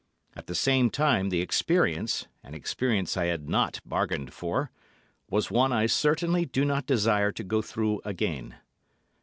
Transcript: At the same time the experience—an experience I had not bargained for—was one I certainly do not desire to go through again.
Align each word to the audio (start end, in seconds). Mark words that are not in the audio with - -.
At 0.35 0.47
the 0.47 0.55
same 0.55 0.89
time 0.89 1.29
the 1.29 1.41
experience—an 1.41 2.55
experience 2.55 3.15
I 3.15 3.25
had 3.25 3.47
not 3.47 3.81
bargained 3.85 4.33
for—was 4.33 5.51
one 5.51 5.71
I 5.71 5.85
certainly 5.85 6.43
do 6.43 6.65
not 6.65 6.87
desire 6.87 7.31
to 7.33 7.43
go 7.43 7.61
through 7.61 8.01
again. 8.03 8.55